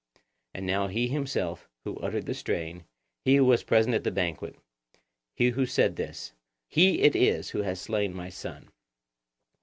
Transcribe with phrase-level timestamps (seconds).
[0.55, 2.85] And now he himself who uttered the strain,
[3.23, 4.55] he who was present at the banquet,
[5.37, 8.69] and who said this—he it is who has slain my son.